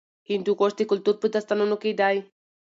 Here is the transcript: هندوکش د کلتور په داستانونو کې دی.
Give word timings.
هندوکش 0.29 0.71
د 0.77 0.81
کلتور 0.91 1.15
په 1.19 1.27
داستانونو 1.33 1.75
کې 1.81 1.91
دی. 1.99 2.15